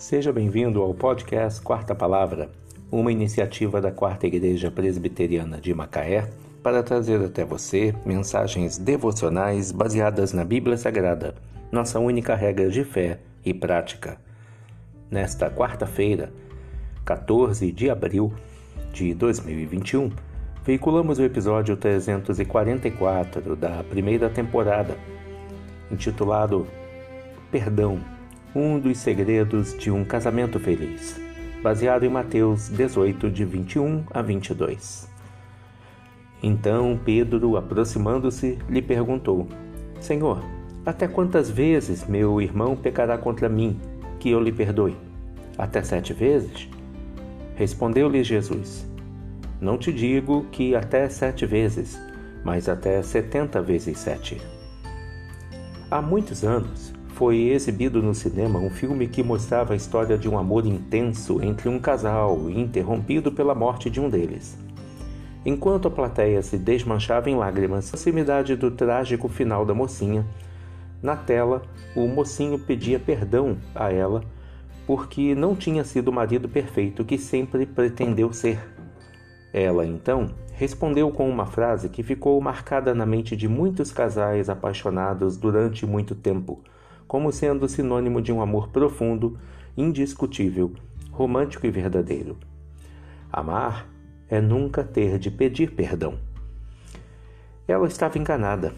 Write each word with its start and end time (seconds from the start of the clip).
Seja 0.00 0.32
bem-vindo 0.32 0.80
ao 0.80 0.94
podcast 0.94 1.60
Quarta 1.60 1.94
Palavra, 1.94 2.48
uma 2.90 3.12
iniciativa 3.12 3.82
da 3.82 3.92
Quarta 3.92 4.26
Igreja 4.26 4.70
Presbiteriana 4.70 5.60
de 5.60 5.74
Macaé 5.74 6.26
para 6.62 6.82
trazer 6.82 7.22
até 7.22 7.44
você 7.44 7.94
mensagens 8.06 8.78
devocionais 8.78 9.70
baseadas 9.70 10.32
na 10.32 10.42
Bíblia 10.42 10.78
Sagrada, 10.78 11.34
nossa 11.70 12.00
única 12.00 12.34
regra 12.34 12.70
de 12.70 12.82
fé 12.82 13.18
e 13.44 13.52
prática. 13.52 14.18
Nesta 15.10 15.50
quarta-feira, 15.50 16.32
14 17.04 17.70
de 17.70 17.90
abril 17.90 18.32
de 18.94 19.12
2021, 19.12 20.10
veiculamos 20.64 21.18
o 21.18 21.24
episódio 21.24 21.76
344 21.76 23.54
da 23.54 23.84
primeira 23.84 24.30
temporada, 24.30 24.96
intitulado 25.92 26.66
Perdão 27.52 28.00
um 28.54 28.80
dos 28.80 28.98
segredos 28.98 29.76
de 29.78 29.90
um 29.90 30.04
casamento 30.04 30.58
feliz, 30.58 31.20
baseado 31.62 32.04
em 32.04 32.08
Mateus 32.08 32.68
18, 32.68 33.30
de 33.30 33.44
21 33.44 34.04
a 34.10 34.20
22. 34.22 35.08
Então 36.42 36.98
Pedro, 37.04 37.56
aproximando-se, 37.56 38.58
lhe 38.68 38.82
perguntou: 38.82 39.46
Senhor, 40.00 40.42
até 40.84 41.06
quantas 41.06 41.48
vezes 41.50 42.06
meu 42.06 42.40
irmão 42.40 42.74
pecará 42.74 43.16
contra 43.16 43.48
mim, 43.48 43.78
que 44.18 44.30
eu 44.30 44.40
lhe 44.40 44.52
perdoe? 44.52 44.96
Até 45.56 45.82
sete 45.82 46.12
vezes? 46.12 46.68
Respondeu-lhe 47.54 48.24
Jesus: 48.24 48.84
Não 49.60 49.78
te 49.78 49.92
digo 49.92 50.46
que 50.50 50.74
até 50.74 51.08
sete 51.08 51.46
vezes, 51.46 52.00
mas 52.42 52.68
até 52.68 53.00
setenta 53.02 53.62
vezes 53.62 53.98
sete. 53.98 54.40
Há 55.90 56.00
muitos 56.00 56.44
anos, 56.44 56.94
foi 57.20 57.50
exibido 57.50 58.02
no 58.02 58.14
cinema 58.14 58.58
um 58.58 58.70
filme 58.70 59.06
que 59.06 59.22
mostrava 59.22 59.74
a 59.74 59.76
história 59.76 60.16
de 60.16 60.26
um 60.26 60.38
amor 60.38 60.64
intenso 60.64 61.38
entre 61.42 61.68
um 61.68 61.78
casal, 61.78 62.48
interrompido 62.48 63.30
pela 63.30 63.54
morte 63.54 63.90
de 63.90 64.00
um 64.00 64.08
deles. 64.08 64.56
Enquanto 65.44 65.86
a 65.86 65.90
plateia 65.90 66.40
se 66.40 66.56
desmanchava 66.56 67.28
em 67.28 67.36
lágrimas, 67.36 67.84
na 67.84 67.90
proximidade 67.90 68.56
do 68.56 68.70
trágico 68.70 69.28
final 69.28 69.66
da 69.66 69.74
mocinha, 69.74 70.24
na 71.02 71.14
tela, 71.14 71.60
o 71.94 72.08
mocinho 72.08 72.58
pedia 72.58 72.98
perdão 72.98 73.58
a 73.74 73.92
ela 73.92 74.22
porque 74.86 75.34
não 75.34 75.54
tinha 75.54 75.84
sido 75.84 76.08
o 76.08 76.14
marido 76.14 76.48
perfeito 76.48 77.04
que 77.04 77.18
sempre 77.18 77.66
pretendeu 77.66 78.32
ser. 78.32 78.58
Ela, 79.52 79.84
então, 79.84 80.30
respondeu 80.54 81.10
com 81.10 81.28
uma 81.28 81.44
frase 81.44 81.90
que 81.90 82.02
ficou 82.02 82.40
marcada 82.40 82.94
na 82.94 83.04
mente 83.04 83.36
de 83.36 83.46
muitos 83.46 83.92
casais 83.92 84.48
apaixonados 84.48 85.36
durante 85.36 85.84
muito 85.84 86.14
tempo 86.14 86.62
como 87.10 87.32
sendo 87.32 87.66
sinônimo 87.68 88.22
de 88.22 88.32
um 88.32 88.40
amor 88.40 88.68
profundo, 88.68 89.36
indiscutível, 89.76 90.70
romântico 91.10 91.66
e 91.66 91.70
verdadeiro. 91.70 92.36
Amar 93.32 93.88
é 94.28 94.40
nunca 94.40 94.84
ter 94.84 95.18
de 95.18 95.28
pedir 95.28 95.72
perdão. 95.72 96.14
Ela 97.66 97.88
estava 97.88 98.16
enganada. 98.16 98.72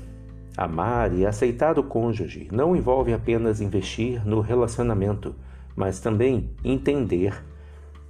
Amar 0.56 1.12
e 1.12 1.26
aceitar 1.26 1.78
o 1.78 1.82
cônjuge 1.82 2.48
não 2.50 2.74
envolve 2.74 3.12
apenas 3.12 3.60
investir 3.60 4.26
no 4.26 4.40
relacionamento, 4.40 5.34
mas 5.76 6.00
também 6.00 6.48
entender, 6.64 7.44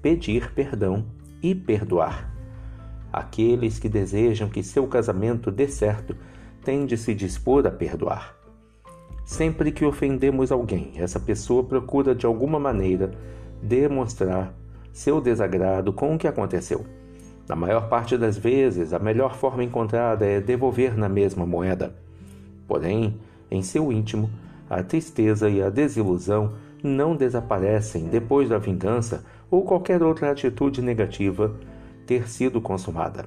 pedir 0.00 0.52
perdão 0.52 1.04
e 1.42 1.52
perdoar. 1.52 2.32
Aqueles 3.12 3.80
que 3.80 3.88
desejam 3.88 4.48
que 4.48 4.62
seu 4.62 4.86
casamento 4.86 5.50
dê 5.50 5.66
certo 5.66 6.16
têm 6.64 6.86
de 6.86 6.96
se 6.96 7.12
dispor 7.12 7.66
a 7.66 7.72
perdoar. 7.72 8.40
Sempre 9.24 9.70
que 9.70 9.84
ofendemos 9.84 10.50
alguém, 10.50 10.92
essa 10.96 11.20
pessoa 11.20 11.62
procura 11.62 12.14
de 12.14 12.26
alguma 12.26 12.58
maneira 12.58 13.12
demonstrar 13.62 14.52
seu 14.92 15.20
desagrado 15.20 15.92
com 15.92 16.14
o 16.14 16.18
que 16.18 16.26
aconteceu. 16.26 16.84
Na 17.48 17.54
maior 17.54 17.88
parte 17.88 18.18
das 18.18 18.36
vezes, 18.36 18.92
a 18.92 18.98
melhor 18.98 19.36
forma 19.36 19.62
encontrada 19.62 20.26
é 20.26 20.40
devolver 20.40 20.96
na 20.98 21.08
mesma 21.08 21.46
moeda. 21.46 21.94
Porém, 22.66 23.16
em 23.50 23.62
seu 23.62 23.92
íntimo, 23.92 24.28
a 24.68 24.82
tristeza 24.82 25.48
e 25.48 25.62
a 25.62 25.70
desilusão 25.70 26.54
não 26.82 27.14
desaparecem 27.14 28.06
depois 28.06 28.48
da 28.48 28.58
vingança 28.58 29.24
ou 29.50 29.62
qualquer 29.62 30.02
outra 30.02 30.32
atitude 30.32 30.82
negativa 30.82 31.54
ter 32.06 32.28
sido 32.28 32.60
consumada. 32.60 33.26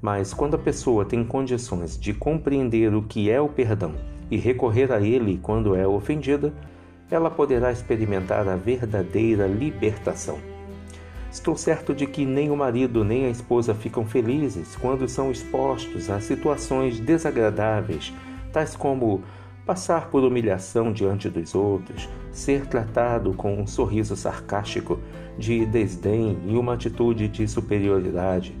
Mas 0.00 0.32
quando 0.32 0.54
a 0.54 0.58
pessoa 0.58 1.04
tem 1.04 1.24
condições 1.24 1.98
de 1.98 2.14
compreender 2.14 2.94
o 2.94 3.02
que 3.02 3.30
é 3.30 3.40
o 3.40 3.48
perdão 3.48 3.94
e 4.30 4.36
recorrer 4.36 4.92
a 4.92 5.00
ele 5.00 5.38
quando 5.42 5.74
é 5.74 5.86
ofendida, 5.86 6.52
ela 7.10 7.30
poderá 7.30 7.70
experimentar 7.70 8.48
a 8.48 8.56
verdadeira 8.56 9.46
libertação. 9.46 10.38
Estou 11.30 11.56
certo 11.56 11.94
de 11.94 12.06
que 12.06 12.24
nem 12.24 12.50
o 12.50 12.56
marido 12.56 13.04
nem 13.04 13.26
a 13.26 13.30
esposa 13.30 13.74
ficam 13.74 14.06
felizes 14.06 14.74
quando 14.76 15.08
são 15.08 15.30
expostos 15.30 16.08
a 16.08 16.20
situações 16.20 16.98
desagradáveis, 16.98 18.12
tais 18.52 18.74
como 18.74 19.22
passar 19.66 20.08
por 20.08 20.24
humilhação 20.24 20.92
diante 20.92 21.28
dos 21.28 21.54
outros, 21.54 22.08
ser 22.32 22.66
tratado 22.66 23.34
com 23.34 23.60
um 23.60 23.66
sorriso 23.66 24.16
sarcástico 24.16 24.98
de 25.36 25.66
desdém 25.66 26.38
e 26.46 26.56
uma 26.56 26.74
atitude 26.74 27.28
de 27.28 27.46
superioridade 27.46 28.54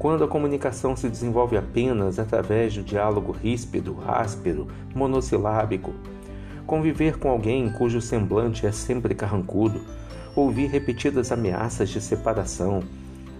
quando 0.00 0.24
a 0.24 0.28
comunicação 0.28 0.96
se 0.96 1.10
desenvolve 1.10 1.58
apenas 1.58 2.18
através 2.18 2.74
do 2.74 2.82
diálogo 2.82 3.32
ríspido, 3.32 3.98
áspero, 4.08 4.66
monossilábico, 4.94 5.92
conviver 6.66 7.18
com 7.18 7.28
alguém 7.28 7.70
cujo 7.70 8.00
semblante 8.00 8.66
é 8.66 8.72
sempre 8.72 9.14
carrancudo, 9.14 9.82
ouvir 10.34 10.68
repetidas 10.68 11.30
ameaças 11.30 11.90
de 11.90 12.00
separação, 12.00 12.82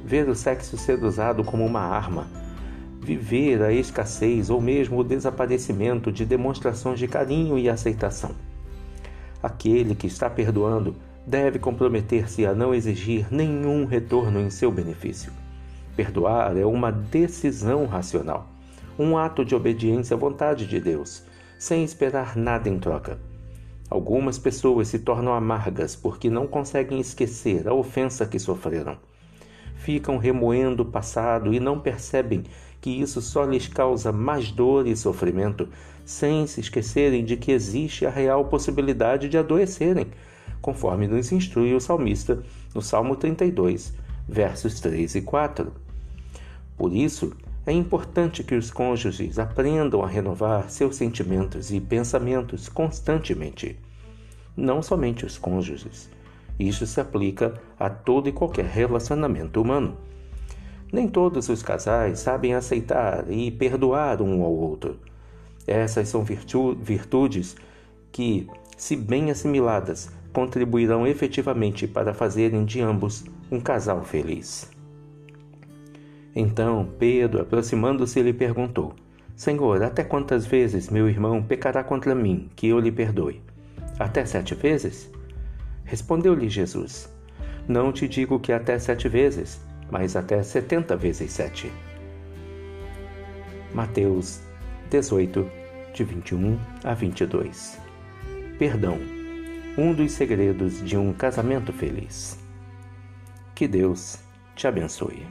ver 0.04 0.28
o 0.28 0.34
sexo 0.34 0.76
ser 0.76 1.02
usado 1.02 1.42
como 1.42 1.64
uma 1.64 1.80
arma, 1.80 2.26
viver 3.00 3.62
a 3.62 3.72
escassez 3.72 4.50
ou 4.50 4.60
mesmo 4.60 4.98
o 4.98 5.04
desaparecimento 5.04 6.12
de 6.12 6.26
demonstrações 6.26 6.98
de 6.98 7.08
carinho 7.08 7.58
e 7.58 7.70
aceitação. 7.70 8.32
Aquele 9.42 9.94
que 9.94 10.06
está 10.06 10.28
perdoando 10.28 10.94
deve 11.26 11.58
comprometer-se 11.58 12.44
a 12.44 12.52
não 12.52 12.74
exigir 12.74 13.28
nenhum 13.30 13.86
retorno 13.86 14.38
em 14.38 14.50
seu 14.50 14.70
benefício. 14.70 15.39
Perdoar 16.00 16.56
é 16.56 16.64
uma 16.64 16.90
decisão 16.90 17.84
racional, 17.84 18.48
um 18.98 19.18
ato 19.18 19.44
de 19.44 19.54
obediência 19.54 20.16
à 20.16 20.18
vontade 20.18 20.66
de 20.66 20.80
Deus, 20.80 21.22
sem 21.58 21.84
esperar 21.84 22.38
nada 22.38 22.70
em 22.70 22.78
troca. 22.78 23.18
Algumas 23.90 24.38
pessoas 24.38 24.88
se 24.88 25.00
tornam 25.00 25.34
amargas 25.34 25.94
porque 25.94 26.30
não 26.30 26.46
conseguem 26.46 26.98
esquecer 27.00 27.68
a 27.68 27.74
ofensa 27.74 28.24
que 28.24 28.38
sofreram. 28.38 28.96
Ficam 29.74 30.16
remoendo 30.16 30.84
o 30.84 30.86
passado 30.86 31.52
e 31.52 31.60
não 31.60 31.78
percebem 31.78 32.44
que 32.80 32.88
isso 32.88 33.20
só 33.20 33.44
lhes 33.44 33.68
causa 33.68 34.10
mais 34.10 34.50
dor 34.50 34.86
e 34.86 34.96
sofrimento, 34.96 35.68
sem 36.02 36.46
se 36.46 36.62
esquecerem 36.62 37.26
de 37.26 37.36
que 37.36 37.52
existe 37.52 38.06
a 38.06 38.10
real 38.10 38.46
possibilidade 38.46 39.28
de 39.28 39.36
adoecerem, 39.36 40.06
conforme 40.62 41.06
nos 41.06 41.30
instrui 41.30 41.74
o 41.74 41.80
salmista 41.80 42.42
no 42.74 42.80
Salmo 42.80 43.16
32, 43.16 43.92
versos 44.26 44.80
3 44.80 45.16
e 45.16 45.20
4. 45.20 45.89
Por 46.80 46.96
isso, 46.96 47.34
é 47.66 47.72
importante 47.72 48.42
que 48.42 48.54
os 48.54 48.70
cônjuges 48.70 49.38
aprendam 49.38 50.02
a 50.02 50.06
renovar 50.06 50.70
seus 50.70 50.96
sentimentos 50.96 51.70
e 51.70 51.78
pensamentos 51.78 52.70
constantemente. 52.70 53.78
Não 54.56 54.82
somente 54.82 55.26
os 55.26 55.36
cônjuges. 55.36 56.08
Isso 56.58 56.86
se 56.86 56.98
aplica 56.98 57.60
a 57.78 57.90
todo 57.90 58.30
e 58.30 58.32
qualquer 58.32 58.64
relacionamento 58.64 59.60
humano. 59.60 59.98
Nem 60.90 61.06
todos 61.06 61.50
os 61.50 61.62
casais 61.62 62.20
sabem 62.20 62.54
aceitar 62.54 63.30
e 63.30 63.50
perdoar 63.50 64.22
um 64.22 64.42
ao 64.42 64.50
outro. 64.50 64.98
Essas 65.66 66.08
são 66.08 66.24
virtu 66.24 66.74
virtudes 66.76 67.56
que, 68.10 68.48
se 68.78 68.96
bem 68.96 69.30
assimiladas, 69.30 70.08
contribuirão 70.32 71.06
efetivamente 71.06 71.86
para 71.86 72.14
fazerem 72.14 72.64
de 72.64 72.80
ambos 72.80 73.22
um 73.50 73.60
casal 73.60 74.02
feliz. 74.02 74.79
Então 76.40 76.88
Pedro, 76.98 77.42
aproximando-se, 77.42 78.22
lhe 78.22 78.32
perguntou: 78.32 78.94
Senhor, 79.36 79.82
até 79.82 80.02
quantas 80.02 80.46
vezes 80.46 80.88
meu 80.88 81.06
irmão 81.06 81.42
pecará 81.42 81.84
contra 81.84 82.14
mim, 82.14 82.48
que 82.56 82.66
eu 82.66 82.80
lhe 82.80 82.90
perdoe? 82.90 83.42
Até 83.98 84.24
sete 84.24 84.54
vezes? 84.54 85.10
Respondeu-lhe 85.84 86.48
Jesus: 86.48 87.12
Não 87.68 87.92
te 87.92 88.08
digo 88.08 88.40
que 88.40 88.54
até 88.54 88.78
sete 88.78 89.06
vezes, 89.06 89.60
mas 89.90 90.16
até 90.16 90.42
setenta 90.42 90.96
vezes 90.96 91.30
sete. 91.30 91.70
Mateus 93.74 94.40
18, 94.88 95.46
de 95.92 96.04
21 96.04 96.58
a 96.82 96.94
22. 96.94 97.78
Perdão, 98.58 98.96
um 99.76 99.92
dos 99.92 100.12
segredos 100.12 100.82
de 100.82 100.96
um 100.96 101.12
casamento 101.12 101.70
feliz. 101.70 102.38
Que 103.54 103.68
Deus 103.68 104.18
te 104.56 104.66
abençoe. 104.66 105.22